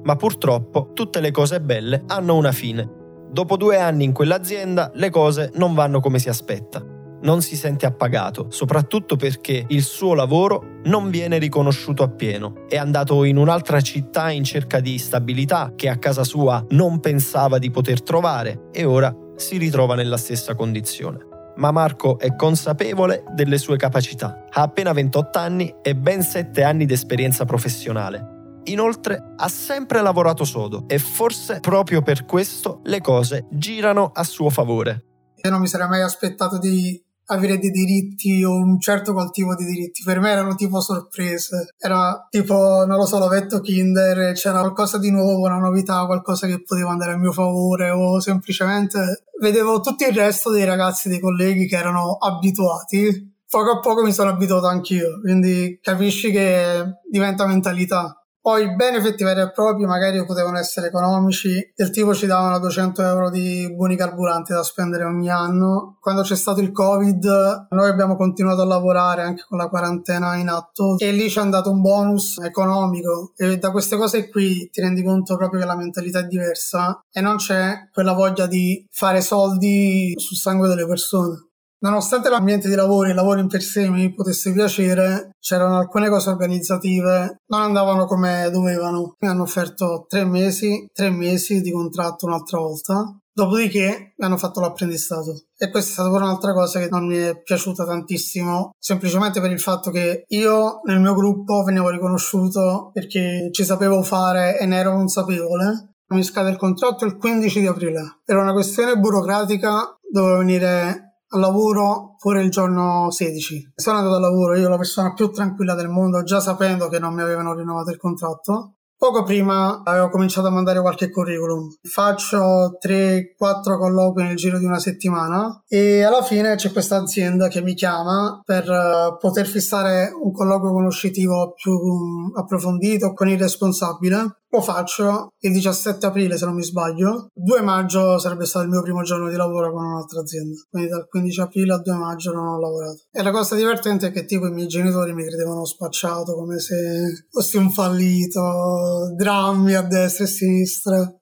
Ma 0.02 0.16
purtroppo 0.16 0.92
tutte 0.94 1.20
le 1.20 1.30
cose 1.30 1.60
belle 1.60 2.04
hanno 2.06 2.36
una 2.36 2.52
fine. 2.52 2.88
Dopo 3.30 3.58
due 3.58 3.76
anni 3.78 4.04
in 4.04 4.12
quell'azienda 4.12 4.90
le 4.94 5.10
cose 5.10 5.50
non 5.56 5.74
vanno 5.74 6.00
come 6.00 6.18
si 6.18 6.30
aspetta 6.30 6.91
non 7.22 7.42
si 7.42 7.56
sente 7.56 7.86
appagato, 7.86 8.46
soprattutto 8.50 9.16
perché 9.16 9.64
il 9.68 9.82
suo 9.82 10.14
lavoro 10.14 10.80
non 10.84 11.10
viene 11.10 11.38
riconosciuto 11.38 12.02
appieno. 12.02 12.66
È 12.68 12.76
andato 12.76 13.24
in 13.24 13.36
un'altra 13.36 13.80
città 13.80 14.30
in 14.30 14.44
cerca 14.44 14.80
di 14.80 14.98
stabilità 14.98 15.72
che 15.76 15.88
a 15.88 15.96
casa 15.96 16.24
sua 16.24 16.64
non 16.70 17.00
pensava 17.00 17.58
di 17.58 17.70
poter 17.70 18.02
trovare 18.02 18.68
e 18.72 18.84
ora 18.84 19.14
si 19.36 19.56
ritrova 19.56 19.94
nella 19.94 20.16
stessa 20.16 20.54
condizione. 20.54 21.30
Ma 21.56 21.70
Marco 21.70 22.18
è 22.18 22.34
consapevole 22.34 23.24
delle 23.34 23.58
sue 23.58 23.76
capacità. 23.76 24.46
Ha 24.50 24.62
appena 24.62 24.92
28 24.92 25.38
anni 25.38 25.74
e 25.82 25.94
ben 25.94 26.22
7 26.22 26.62
anni 26.62 26.86
di 26.86 26.94
esperienza 26.94 27.44
professionale. 27.44 28.30
Inoltre 28.64 29.34
ha 29.36 29.48
sempre 29.48 30.00
lavorato 30.00 30.44
sodo 30.44 30.84
e 30.86 30.98
forse 30.98 31.58
proprio 31.60 32.00
per 32.00 32.24
questo 32.24 32.80
le 32.84 33.00
cose 33.00 33.46
girano 33.50 34.10
a 34.14 34.22
suo 34.22 34.50
favore. 34.50 35.04
Io 35.42 35.50
non 35.50 35.60
mi 35.60 35.66
sarei 35.66 35.88
mai 35.88 36.02
aspettato 36.02 36.58
di 36.58 37.02
avere 37.26 37.58
dei 37.58 37.70
diritti 37.70 38.42
o 38.44 38.54
un 38.54 38.80
certo 38.80 39.12
qual 39.12 39.30
tipo 39.30 39.54
di 39.54 39.64
diritti. 39.64 40.02
Per 40.02 40.20
me 40.20 40.30
erano 40.30 40.54
tipo 40.54 40.80
sorprese. 40.80 41.74
Era 41.78 42.26
tipo, 42.30 42.84
non 42.86 42.96
lo 42.96 43.06
so, 43.06 43.18
l'ovetto 43.18 43.60
Kinder, 43.60 44.32
c'era 44.34 44.60
qualcosa 44.60 44.98
di 44.98 45.10
nuovo, 45.10 45.46
una 45.46 45.58
novità, 45.58 46.04
qualcosa 46.06 46.46
che 46.46 46.62
poteva 46.62 46.90
andare 46.90 47.12
a 47.12 47.16
mio 47.16 47.32
favore 47.32 47.90
o 47.90 48.20
semplicemente 48.20 49.24
vedevo 49.42 49.80
tutto 49.80 50.06
il 50.06 50.14
resto 50.14 50.50
dei 50.50 50.64
ragazzi, 50.64 51.08
dei 51.08 51.18
colleghi 51.18 51.66
che 51.66 51.76
erano 51.76 52.16
abituati. 52.16 53.30
Poco 53.48 53.70
a 53.70 53.80
poco 53.80 54.02
mi 54.02 54.12
sono 54.12 54.30
abituato 54.30 54.66
anch'io, 54.66 55.20
quindi 55.20 55.78
capisci 55.82 56.30
che 56.30 57.00
diventa 57.10 57.46
mentalità. 57.46 58.21
Poi 58.42 58.64
i 58.64 58.74
benefit 58.74 59.22
veri 59.22 59.40
e 59.40 59.52
propri 59.52 59.86
magari 59.86 60.24
potevano 60.26 60.58
essere 60.58 60.88
economici, 60.88 61.72
del 61.76 61.90
tipo 61.90 62.12
ci 62.12 62.26
davano 62.26 62.58
200 62.58 63.00
euro 63.00 63.30
di 63.30 63.72
buoni 63.72 63.94
carburanti 63.94 64.52
da 64.52 64.64
spendere 64.64 65.04
ogni 65.04 65.30
anno. 65.30 65.96
Quando 66.00 66.22
c'è 66.22 66.34
stato 66.34 66.60
il 66.60 66.72
Covid 66.72 67.68
noi 67.70 67.88
abbiamo 67.88 68.16
continuato 68.16 68.62
a 68.62 68.66
lavorare 68.66 69.22
anche 69.22 69.44
con 69.48 69.58
la 69.58 69.68
quarantena 69.68 70.34
in 70.34 70.48
atto 70.48 70.98
e 70.98 71.12
lì 71.12 71.30
ci 71.30 71.38
hanno 71.38 71.50
dato 71.50 71.70
un 71.70 71.82
bonus 71.82 72.38
economico 72.38 73.32
e 73.36 73.58
da 73.58 73.70
queste 73.70 73.96
cose 73.96 74.28
qui 74.28 74.68
ti 74.72 74.80
rendi 74.80 75.04
conto 75.04 75.36
proprio 75.36 75.60
che 75.60 75.66
la 75.66 75.76
mentalità 75.76 76.18
è 76.18 76.26
diversa 76.26 77.00
e 77.12 77.20
non 77.20 77.36
c'è 77.36 77.90
quella 77.92 78.12
voglia 78.12 78.46
di 78.46 78.84
fare 78.90 79.20
soldi 79.20 80.14
sul 80.16 80.36
sangue 80.36 80.66
delle 80.66 80.84
persone. 80.84 81.46
Nonostante 81.82 82.28
l'ambiente 82.28 82.68
di 82.68 82.76
lavoro 82.76 83.08
il 83.08 83.14
lavoro 83.14 83.40
in 83.40 83.48
per 83.48 83.60
sé 83.60 83.90
mi 83.90 84.14
potesse 84.14 84.52
piacere, 84.52 85.34
c'erano 85.40 85.78
alcune 85.78 86.08
cose 86.08 86.30
organizzative 86.30 87.40
non 87.48 87.62
andavano 87.62 88.04
come 88.06 88.48
dovevano. 88.52 89.16
Mi 89.18 89.28
hanno 89.28 89.42
offerto 89.42 90.06
tre 90.08 90.24
mesi, 90.24 90.88
tre 90.92 91.10
mesi 91.10 91.60
di 91.60 91.72
contratto 91.72 92.26
un'altra 92.26 92.58
volta. 92.58 93.16
Dopodiché 93.34 94.14
mi 94.16 94.26
hanno 94.26 94.36
fatto 94.36 94.60
l'apprendistato 94.60 95.46
e 95.56 95.70
questa 95.70 95.90
è 95.90 95.92
stata 95.94 96.10
pure 96.10 96.22
un'altra 96.22 96.52
cosa 96.52 96.78
che 96.78 96.88
non 96.88 97.06
mi 97.06 97.16
è 97.16 97.40
piaciuta 97.42 97.84
tantissimo, 97.84 98.72
semplicemente 98.78 99.40
per 99.40 99.50
il 99.50 99.60
fatto 99.60 99.90
che 99.90 100.24
io 100.28 100.80
nel 100.84 101.00
mio 101.00 101.14
gruppo 101.14 101.62
venivo 101.62 101.88
riconosciuto 101.88 102.90
perché 102.92 103.48
ci 103.50 103.64
sapevo 103.64 104.02
fare 104.02 104.58
e 104.58 104.66
ne 104.66 104.76
ero 104.76 104.92
consapevole. 104.92 105.94
Mi 106.08 106.22
scade 106.22 106.50
il 106.50 106.58
contratto 106.58 107.06
il 107.06 107.16
15 107.16 107.60
di 107.60 107.66
aprile. 107.66 108.20
Per 108.24 108.36
una 108.36 108.52
questione 108.52 108.98
burocratica 108.98 109.98
dovevo 110.10 110.38
venire 110.38 111.11
al 111.32 111.40
lavoro 111.40 112.14
pure 112.18 112.42
il 112.42 112.50
giorno 112.50 113.10
16. 113.10 113.72
Sono 113.74 113.98
andato 113.98 114.16
al 114.16 114.22
lavoro, 114.22 114.56
io 114.56 114.68
la 114.68 114.76
persona 114.76 115.12
più 115.12 115.30
tranquilla 115.30 115.74
del 115.74 115.88
mondo, 115.88 116.22
già 116.22 116.40
sapendo 116.40 116.88
che 116.88 116.98
non 116.98 117.14
mi 117.14 117.22
avevano 117.22 117.54
rinnovato 117.54 117.90
il 117.90 117.98
contratto. 117.98 118.74
Poco 119.02 119.24
prima 119.24 119.82
avevo 119.82 120.10
cominciato 120.10 120.46
a 120.46 120.50
mandare 120.50 120.80
qualche 120.80 121.10
curriculum. 121.10 121.68
Faccio 121.82 122.78
3-4 122.80 123.76
colloqui 123.76 124.22
nel 124.22 124.36
giro 124.36 124.60
di 124.60 124.64
una 124.64 124.78
settimana 124.78 125.64
e 125.66 126.04
alla 126.04 126.22
fine 126.22 126.54
c'è 126.54 126.70
questa 126.70 126.98
azienda 126.98 127.48
che 127.48 127.62
mi 127.62 127.74
chiama 127.74 128.40
per 128.44 128.70
uh, 128.70 129.16
poter 129.18 129.46
fissare 129.48 130.12
un 130.14 130.30
colloquio 130.30 130.70
conoscitivo 130.70 131.52
più 131.52 131.72
um, 131.72 132.30
approfondito 132.36 133.12
con 133.12 133.28
il 133.28 133.40
responsabile 133.40 134.41
lo 134.52 134.60
faccio 134.60 135.32
il 135.40 135.52
17 135.52 136.04
aprile 136.04 136.36
se 136.36 136.44
non 136.44 136.54
mi 136.54 136.62
sbaglio. 136.62 137.28
2 137.32 137.62
maggio 137.62 138.18
sarebbe 138.18 138.44
stato 138.44 138.66
il 138.66 138.70
mio 138.70 138.82
primo 138.82 139.02
giorno 139.02 139.30
di 139.30 139.36
lavoro 139.36 139.72
con 139.72 139.82
un'altra 139.82 140.20
azienda. 140.20 140.54
Quindi 140.68 140.90
dal 140.90 141.08
15 141.08 141.40
aprile 141.40 141.72
al 141.72 141.82
2 141.82 141.94
maggio 141.94 142.32
non 142.32 142.46
ho 142.46 142.60
lavorato. 142.60 143.00
E 143.10 143.22
la 143.22 143.30
cosa 143.30 143.54
divertente 143.56 144.08
è 144.08 144.12
che 144.12 144.26
tipo 144.26 144.46
i 144.46 144.52
miei 144.52 144.68
genitori 144.68 145.14
mi 145.14 145.24
credevano 145.24 145.64
spacciato 145.64 146.34
come 146.34 146.58
se 146.58 147.24
fossi 147.30 147.56
un 147.56 147.70
fallito, 147.70 149.14
drammi 149.16 149.74
a 149.74 149.82
destra 149.82 150.24
e 150.24 150.26
a 150.26 150.30
sinistra. 150.30 151.16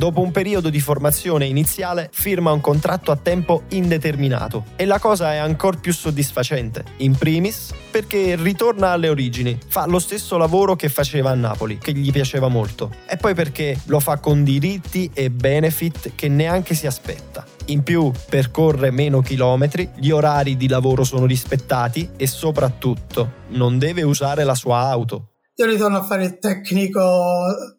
Dopo 0.00 0.22
un 0.22 0.30
periodo 0.30 0.70
di 0.70 0.80
formazione 0.80 1.44
iniziale 1.44 2.08
firma 2.10 2.52
un 2.52 2.62
contratto 2.62 3.10
a 3.10 3.16
tempo 3.16 3.64
indeterminato 3.68 4.64
e 4.76 4.86
la 4.86 4.98
cosa 4.98 5.34
è 5.34 5.36
ancora 5.36 5.76
più 5.76 5.92
soddisfacente. 5.92 6.84
In 7.00 7.18
primis 7.18 7.74
perché 7.90 8.34
ritorna 8.34 8.92
alle 8.92 9.10
origini, 9.10 9.58
fa 9.68 9.84
lo 9.84 9.98
stesso 9.98 10.38
lavoro 10.38 10.74
che 10.74 10.88
faceva 10.88 11.32
a 11.32 11.34
Napoli, 11.34 11.76
che 11.76 11.92
gli 11.92 12.10
piaceva 12.12 12.48
molto, 12.48 12.90
e 13.06 13.18
poi 13.18 13.34
perché 13.34 13.78
lo 13.88 14.00
fa 14.00 14.16
con 14.16 14.42
diritti 14.42 15.10
e 15.12 15.28
benefit 15.28 16.12
che 16.14 16.28
neanche 16.28 16.72
si 16.72 16.86
aspetta. 16.86 17.44
In 17.66 17.82
più 17.82 18.10
percorre 18.30 18.90
meno 18.90 19.20
chilometri, 19.20 19.90
gli 19.96 20.08
orari 20.08 20.56
di 20.56 20.66
lavoro 20.66 21.04
sono 21.04 21.26
rispettati 21.26 22.08
e 22.16 22.26
soprattutto 22.26 23.32
non 23.48 23.78
deve 23.78 24.00
usare 24.00 24.44
la 24.44 24.54
sua 24.54 24.78
auto, 24.78 25.29
io 25.60 25.66
ritorno 25.66 25.98
a 25.98 26.02
fare 26.02 26.24
il 26.24 26.38
tecnico 26.38 27.02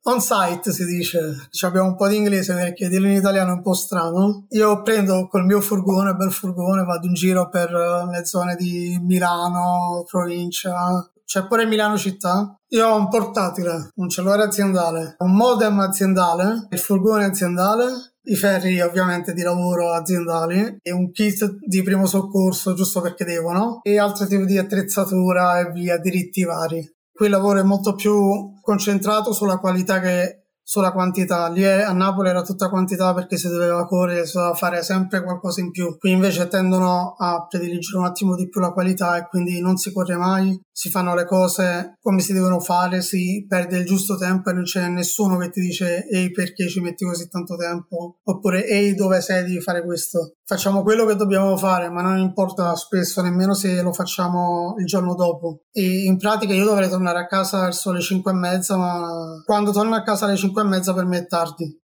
on 0.03 0.21
site, 0.21 0.71
si 0.71 0.85
dice. 0.85 1.47
Ci 1.49 1.65
abbiamo 1.65 1.87
un 1.87 1.95
po' 1.95 2.07
di 2.07 2.15
inglese 2.15 2.53
perché 2.53 2.87
dirlo 2.87 3.07
in 3.07 3.15
italiano 3.15 3.49
è 3.49 3.55
un 3.55 3.63
po' 3.63 3.73
strano. 3.73 4.45
Io 4.49 4.83
prendo 4.83 5.27
col 5.27 5.45
mio 5.45 5.61
furgone, 5.61 6.13
bel 6.13 6.31
furgone, 6.31 6.83
vado 6.83 7.07
in 7.07 7.15
giro 7.15 7.49
per 7.49 7.71
le 7.71 8.23
zone 8.23 8.55
di 8.55 8.99
Milano, 9.01 10.05
provincia, 10.07 11.09
c'è 11.25 11.47
pure 11.47 11.65
Milano 11.65 11.97
città. 11.97 12.55
Io 12.67 12.87
ho 12.87 12.97
un 12.97 13.09
portatile, 13.09 13.89
un 13.95 14.09
cellulare 14.09 14.43
aziendale, 14.43 15.15
un 15.17 15.31
modem 15.31 15.79
aziendale, 15.79 16.67
il 16.69 16.79
furgone 16.79 17.25
aziendale, 17.25 17.85
i 18.25 18.35
ferri 18.35 18.79
ovviamente 18.79 19.33
di 19.33 19.41
lavoro 19.41 19.91
aziendali 19.91 20.77
e 20.83 20.91
un 20.91 21.09
kit 21.09 21.57
di 21.65 21.81
primo 21.81 22.05
soccorso 22.05 22.75
giusto 22.75 23.01
perché 23.01 23.25
devono 23.25 23.79
e 23.81 23.97
altri 23.97 24.27
tipi 24.27 24.45
di 24.45 24.59
attrezzatura 24.59 25.59
e 25.59 25.71
via, 25.71 25.97
diritti 25.97 26.43
vari 26.43 26.87
qui 27.21 27.29
il 27.29 27.35
lavoro 27.35 27.59
è 27.59 27.63
molto 27.63 27.93
più 27.93 28.59
concentrato 28.61 29.31
sulla 29.31 29.59
qualità 29.59 29.99
che 29.99 30.47
sulla 30.63 30.91
quantità. 30.91 31.49
Lì 31.49 31.63
a 31.63 31.91
Napoli 31.91 32.29
era 32.29 32.41
tutta 32.41 32.67
quantità 32.67 33.13
perché 33.13 33.37
si 33.37 33.47
doveva 33.47 33.85
correre, 33.85 34.25
si 34.25 34.37
doveva 34.37 34.55
fare 34.55 34.81
sempre 34.81 35.21
qualcosa 35.21 35.61
in 35.61 35.69
più. 35.69 35.97
Qui 35.99 36.09
invece 36.09 36.47
tendono 36.47 37.13
a 37.17 37.45
prediligere 37.47 37.99
un 37.99 38.05
attimo 38.05 38.35
di 38.35 38.49
più 38.49 38.59
la 38.59 38.71
qualità 38.71 39.17
e 39.17 39.27
quindi 39.27 39.61
non 39.61 39.77
si 39.77 39.91
corre 39.91 40.15
mai, 40.15 40.59
si 40.71 40.89
fanno 40.89 41.13
le 41.13 41.25
cose 41.25 41.97
come 41.99 42.21
si 42.21 42.33
devono 42.33 42.59
fare, 42.59 43.01
si 43.01 43.45
perde 43.47 43.77
il 43.77 43.85
giusto 43.85 44.17
tempo 44.17 44.49
e 44.49 44.53
non 44.53 44.63
c'è 44.63 44.87
nessuno 44.87 45.37
che 45.37 45.51
ti 45.51 45.61
dice 45.61 46.07
ehi 46.07 46.31
perché 46.31 46.67
ci 46.69 46.79
metti 46.79 47.05
così 47.05 47.27
tanto 47.27 47.55
tempo 47.55 48.17
oppure 48.23 48.65
ehi 48.65 48.95
dove 48.95 49.21
sei 49.21 49.43
di 49.43 49.59
fare 49.61 49.83
questo. 49.83 50.37
Facciamo 50.51 50.83
quello 50.83 51.05
che 51.05 51.15
dobbiamo 51.15 51.55
fare, 51.55 51.89
ma 51.89 52.01
non 52.01 52.17
importa 52.17 52.75
spesso 52.75 53.21
nemmeno 53.21 53.53
se 53.53 53.81
lo 53.81 53.93
facciamo 53.93 54.75
il 54.79 54.85
giorno 54.85 55.15
dopo. 55.15 55.61
E 55.71 56.03
in 56.03 56.17
pratica 56.17 56.53
io 56.53 56.65
dovrei 56.65 56.89
tornare 56.89 57.19
a 57.19 57.25
casa 57.25 57.61
verso 57.61 57.93
le 57.93 58.01
5 58.01 58.29
e 58.29 58.35
mezza, 58.35 58.75
ma 58.75 59.41
quando 59.45 59.71
torno 59.71 59.95
a 59.95 60.03
casa 60.03 60.25
alle 60.25 60.35
5 60.35 60.51
5 60.51 60.61
e 60.61 60.65
mezza 60.65 60.93
per 60.93 61.05
me 61.05 61.19
è 61.19 61.25
tardi. 61.25 61.81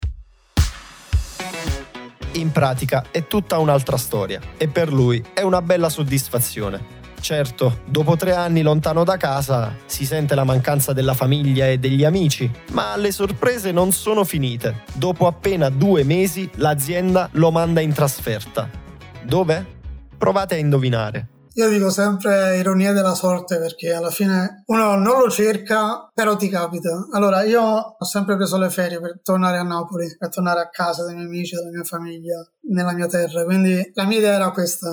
In 2.31 2.51
pratica 2.51 3.05
è 3.11 3.27
tutta 3.27 3.59
un'altra 3.59 3.97
storia 3.97 4.41
e 4.57 4.67
per 4.67 4.91
lui 4.91 5.23
è 5.35 5.41
una 5.41 5.61
bella 5.61 5.89
soddisfazione. 5.89 7.04
Certo, 7.19 7.79
dopo 7.85 8.15
tre 8.15 8.33
anni 8.33 8.61
lontano 8.61 9.03
da 9.03 9.17
casa 9.17 9.75
si 9.85 10.05
sente 10.05 10.35
la 10.35 10.43
mancanza 10.43 10.93
della 10.93 11.13
famiglia 11.13 11.67
e 11.67 11.77
degli 11.79 12.05
amici, 12.05 12.49
ma 12.71 12.95
le 12.97 13.11
sorprese 13.11 13.71
non 13.71 13.91
sono 13.91 14.23
finite. 14.23 14.83
Dopo 14.93 15.25
appena 15.25 15.69
due 15.69 16.03
mesi 16.03 16.49
l'azienda 16.55 17.29
lo 17.33 17.51
manda 17.51 17.81
in 17.81 17.93
trasferta. 17.93 18.69
Dove? 19.23 19.65
Provate 20.17 20.55
a 20.55 20.57
indovinare. 20.59 21.29
Io 21.57 21.69
dico 21.69 21.89
sempre 21.89 22.57
ironia 22.57 22.91
della 22.91 23.13
sorte 23.13 23.57
perché 23.57 23.93
alla 23.93 24.09
fine 24.09 24.63
uno 24.65 24.95
non 24.95 25.19
lo 25.19 25.29
cerca, 25.29 26.09
però 26.13 26.35
ti 26.35 26.49
capita. 26.49 27.07
Allora, 27.13 27.43
io 27.43 27.61
ho 27.61 28.03
sempre 28.03 28.35
preso 28.35 28.57
le 28.57 28.69
ferie 28.69 28.99
per 28.99 29.21
tornare 29.23 29.57
a 29.57 29.63
Napoli, 29.63 30.17
per 30.17 30.29
tornare 30.29 30.59
a 30.59 30.69
casa 30.69 31.05
dei 31.05 31.15
miei 31.15 31.27
amici, 31.27 31.55
della 31.55 31.69
mia 31.69 31.83
famiglia, 31.83 32.45
nella 32.71 32.91
mia 32.93 33.07
terra. 33.07 33.45
Quindi 33.45 33.89
la 33.93 34.05
mia 34.05 34.17
idea 34.17 34.33
era 34.33 34.51
questa. 34.51 34.89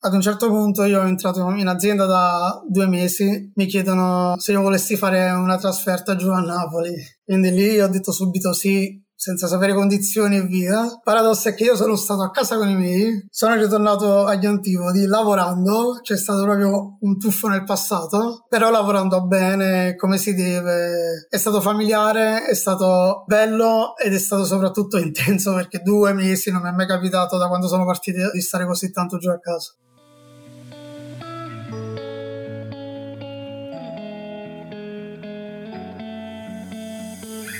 Ad 0.00 0.12
un 0.12 0.20
certo 0.20 0.46
punto 0.46 0.84
io 0.84 1.00
ho 1.00 1.06
entrato 1.06 1.50
in 1.50 1.66
azienda 1.66 2.06
da 2.06 2.62
due 2.68 2.86
mesi, 2.86 3.50
mi 3.56 3.66
chiedono 3.66 4.36
se 4.38 4.52
io 4.52 4.62
volessi 4.62 4.96
fare 4.96 5.28
una 5.30 5.58
trasferta 5.58 6.14
giù 6.14 6.30
a 6.30 6.38
Napoli. 6.38 6.94
Quindi 7.24 7.50
lì 7.50 7.80
ho 7.80 7.88
detto 7.88 8.12
subito 8.12 8.52
sì, 8.52 9.04
senza 9.12 9.48
sapere 9.48 9.74
condizioni 9.74 10.36
e 10.36 10.42
via. 10.42 10.86
Paradosso 11.02 11.48
è 11.48 11.54
che 11.54 11.64
io 11.64 11.74
sono 11.74 11.96
stato 11.96 12.22
a 12.22 12.30
casa 12.30 12.56
con 12.56 12.68
i 12.68 12.76
miei, 12.76 13.26
sono 13.28 13.56
ritornato 13.56 14.24
agli 14.24 14.46
antipodi 14.46 15.04
lavorando, 15.06 15.98
c'è 16.00 16.16
stato 16.16 16.44
proprio 16.44 16.98
un 17.00 17.18
tuffo 17.18 17.48
nel 17.48 17.64
passato, 17.64 18.44
però 18.48 18.70
lavorando 18.70 19.26
bene, 19.26 19.96
come 19.96 20.16
si 20.16 20.32
deve. 20.32 21.26
È 21.28 21.36
stato 21.36 21.60
familiare, 21.60 22.44
è 22.46 22.54
stato 22.54 23.24
bello 23.26 23.96
ed 23.96 24.14
è 24.14 24.18
stato 24.18 24.44
soprattutto 24.44 24.96
intenso 25.02 25.54
perché 25.54 25.80
due 25.80 26.12
mesi 26.12 26.52
non 26.52 26.62
mi 26.62 26.68
è 26.68 26.72
mai 26.72 26.86
capitato 26.86 27.36
da 27.36 27.48
quando 27.48 27.66
sono 27.66 27.84
partito 27.84 28.30
di 28.30 28.40
stare 28.40 28.64
così 28.64 28.92
tanto 28.92 29.18
giù 29.18 29.30
a 29.30 29.40
casa. 29.40 29.74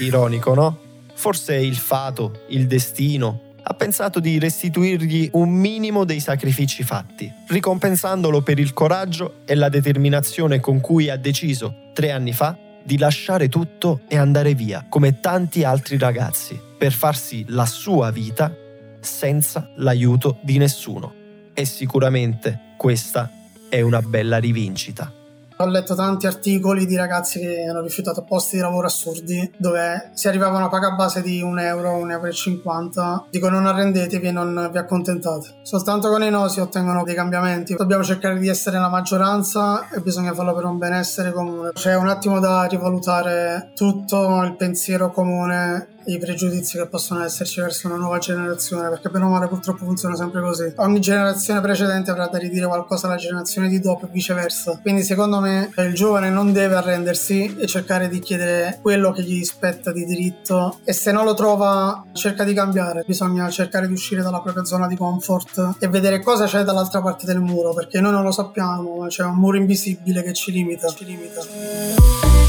Ironico, 0.05 0.55
no? 0.55 0.78
Forse 1.14 1.55
il 1.57 1.76
fato, 1.76 2.45
il 2.49 2.67
destino, 2.67 3.40
ha 3.62 3.75
pensato 3.75 4.19
di 4.19 4.38
restituirgli 4.38 5.31
un 5.33 5.50
minimo 5.50 6.05
dei 6.05 6.21
sacrifici 6.21 6.83
fatti, 6.83 7.31
ricompensandolo 7.49 8.40
per 8.40 8.59
il 8.59 8.73
coraggio 8.73 9.40
e 9.45 9.55
la 9.55 9.69
determinazione 9.69 10.61
con 10.61 10.81
cui 10.81 11.11
ha 11.11 11.17
deciso, 11.17 11.90
tre 11.93 12.11
anni 12.11 12.33
fa, 12.33 12.57
di 12.83 12.97
lasciare 12.97 13.49
tutto 13.49 14.00
e 14.09 14.17
andare 14.17 14.55
via, 14.55 14.87
come 14.88 15.21
tanti 15.21 15.64
altri 15.64 15.99
ragazzi, 15.99 16.59
per 16.78 16.93
farsi 16.93 17.45
la 17.49 17.67
sua 17.67 18.11
vita 18.11 18.55
senza 19.00 19.69
l'aiuto 19.76 20.38
di 20.40 20.57
nessuno. 20.57 21.12
E 21.52 21.64
sicuramente 21.67 22.75
questa 22.78 23.31
è 23.69 23.83
una 23.83 24.00
bella 24.00 24.38
rivincita. 24.38 25.18
Ho 25.61 25.67
letto 25.67 25.97
tanti 25.97 26.29
articoli 26.29 26.87
di 26.87 26.95
ragazzi 26.95 27.41
che 27.41 27.65
hanno 27.65 27.81
rifiutato 27.81 28.23
posti 28.23 28.55
di 28.55 28.62
lavoro 28.62 28.87
assurdi 28.87 29.50
dove 29.59 30.12
si 30.15 30.29
arrivava 30.29 30.55
a 30.55 30.59
una 30.59 30.69
paga 30.69 30.93
base 30.93 31.21
di 31.21 31.43
un 31.43 31.59
euro, 31.59 31.97
un 31.97 32.12
euro 32.12 32.29
e 32.29 32.33
50. 32.33 33.27
Dico 33.29 33.49
non 33.49 33.67
arrendetevi 33.67 34.29
e 34.29 34.31
non 34.31 34.69
vi 34.71 34.79
accontentate. 34.79 35.59
Soltanto 35.62 36.11
con 36.11 36.23
i 36.23 36.31
no 36.31 36.47
si 36.47 36.61
ottengono 36.61 37.03
dei 37.03 37.17
cambiamenti. 37.17 37.75
Dobbiamo 37.75 38.05
cercare 38.05 38.38
di 38.38 38.47
essere 38.47 38.79
la 38.79 38.88
maggioranza 38.88 39.88
e 39.88 40.00
bisogna 40.00 40.33
farlo 40.33 40.55
per 40.55 40.65
un 40.65 40.79
benessere 40.79 41.33
comune. 41.33 41.73
C'è 41.73 41.97
un 41.97 42.07
attimo 42.07 42.38
da 42.38 42.62
rivalutare 42.67 43.73
tutto 43.75 44.41
il 44.43 44.55
pensiero 44.55 45.11
comune 45.11 45.97
i 46.09 46.19
pregiudizi 46.19 46.79
che 46.79 46.87
possono 46.87 47.23
esserci 47.23 47.61
verso 47.61 47.87
una 47.87 47.97
nuova 47.97 48.19
generazione, 48.19 48.88
perché 48.88 49.11
per 49.11 49.23
o 49.23 49.29
male 49.29 49.47
purtroppo 49.47 49.85
funziona 49.85 50.17
sempre 50.17 50.41
così. 50.41 50.73
Ogni 50.77 51.00
generazione 51.00 51.61
precedente 51.61 52.11
avrà 52.11 52.27
da 52.27 52.38
ridire 52.38 52.67
qualcosa 52.67 53.07
alla 53.07 53.17
generazione 53.17 53.69
di 53.69 53.79
dopo 53.79 54.07
e 54.07 54.09
viceversa. 54.11 54.79
Quindi 54.81 55.03
secondo 55.03 55.41
me 55.41 55.71
il 55.77 55.95
giovane 55.95 56.31
non 56.31 56.53
deve 56.53 56.77
arrendersi 56.77 57.57
e 57.59 57.67
cercare 57.67 58.09
di 58.09 58.21
chiedere 58.21 58.79
quello 58.81 59.12
che 59.12 59.23
gli 59.23 59.45
spetta 59.45 59.93
di 59.93 60.05
diritto 60.05 60.79
e 60.85 60.93
se 60.93 61.12
non 61.12 61.25
lo 61.25 61.35
trova 61.35 62.05
cerca 62.12 62.45
di 62.45 62.55
cambiare. 62.55 63.05
Bisogna 63.07 63.49
cercare 63.50 63.87
di 63.87 63.93
uscire 63.93 64.23
dalla 64.23 64.41
propria 64.41 64.65
zona 64.65 64.87
di 64.87 64.97
comfort 64.97 65.77
e 65.79 65.88
vedere 65.88 66.23
cosa 66.23 66.47
c'è 66.47 66.62
dall'altra 66.62 67.03
parte 67.03 67.27
del 67.27 67.41
muro, 67.41 67.75
perché 67.75 68.00
noi 68.00 68.12
non 68.12 68.23
lo 68.23 68.33
sappiamo, 68.33 68.97
ma 68.97 69.09
c'è 69.09 69.25
un 69.25 69.37
muro 69.37 69.59
invisibile 69.59 70.23
che 70.23 70.33
ci 70.33 70.53
limita. 70.53 70.88
Ci 70.88 71.05
limita. 71.05 72.48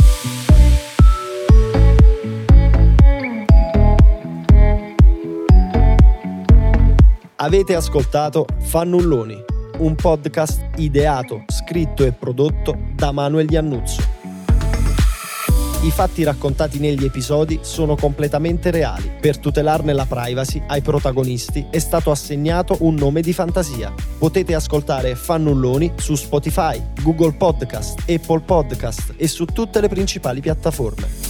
Avete 7.42 7.74
ascoltato 7.74 8.46
Fannulloni, 8.60 9.42
un 9.78 9.96
podcast 9.96 10.72
ideato, 10.76 11.46
scritto 11.48 12.04
e 12.04 12.12
prodotto 12.12 12.78
da 12.94 13.14
Manuel 13.14 13.50
Iannuzzo. 13.50 14.02
I 15.84 15.90
fatti 15.90 16.24
raccontati 16.24 16.80
negli 16.80 17.06
episodi 17.06 17.60
sono 17.62 17.96
completamente 17.96 18.72
reali. 18.72 19.10
Per 19.22 19.38
tutelarne 19.38 19.94
la 19.94 20.06
privacy 20.06 20.62
ai 20.68 20.82
protagonisti 20.82 21.66
è 21.70 21.80
stato 21.80 22.12
assegnato 22.12 22.76
un 22.82 22.96
nome 22.96 23.22
di 23.22 23.32
fantasia. 23.32 23.94
Potete 24.18 24.54
ascoltare 24.54 25.16
Fannulloni 25.16 25.94
su 25.96 26.16
Spotify, 26.16 26.84
Google 27.02 27.36
Podcast, 27.38 28.02
Apple 28.10 28.42
Podcast 28.42 29.14
e 29.16 29.30
su 29.30 29.46
tutte 29.46 29.80
le 29.80 29.88
principali 29.88 30.42
piattaforme. 30.42 31.29